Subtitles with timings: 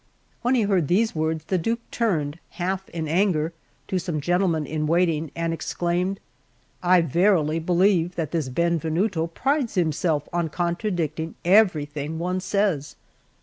[0.41, 3.53] When he heard these words, the Duke turned, half in anger,
[3.87, 6.19] to some gentlemen in waiting, and exclaimed:
[6.81, 12.95] "I verily believe that this Benvenuto prides himself on contradicting everything one says."